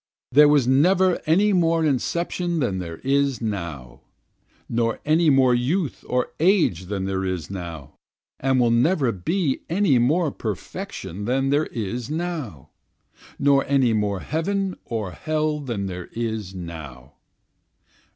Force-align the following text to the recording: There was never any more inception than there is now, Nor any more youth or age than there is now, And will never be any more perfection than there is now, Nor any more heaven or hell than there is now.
There 0.31 0.49
was 0.49 0.65
never 0.67 1.21
any 1.27 1.53
more 1.53 1.85
inception 1.85 2.59
than 2.59 2.79
there 2.79 2.97
is 3.03 3.39
now, 3.39 4.01
Nor 4.67 4.99
any 5.05 5.29
more 5.29 5.53
youth 5.53 6.03
or 6.07 6.31
age 6.39 6.85
than 6.85 7.05
there 7.05 7.23
is 7.23 7.51
now, 7.51 7.93
And 8.39 8.59
will 8.59 8.71
never 8.71 9.11
be 9.11 9.61
any 9.69 9.99
more 9.99 10.31
perfection 10.31 11.25
than 11.25 11.51
there 11.51 11.67
is 11.67 12.09
now, 12.09 12.71
Nor 13.37 13.63
any 13.67 13.93
more 13.93 14.21
heaven 14.21 14.75
or 14.85 15.11
hell 15.11 15.59
than 15.59 15.85
there 15.85 16.07
is 16.15 16.55
now. 16.55 17.13